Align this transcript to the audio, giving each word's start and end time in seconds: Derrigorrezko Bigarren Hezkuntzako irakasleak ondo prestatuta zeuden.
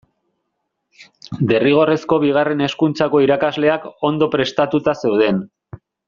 Derrigorrezko 1.51 2.17
Bigarren 2.23 2.63
Hezkuntzako 2.67 3.21
irakasleak 3.27 3.85
ondo 4.13 4.29
prestatuta 4.37 4.95
zeuden. 5.07 5.43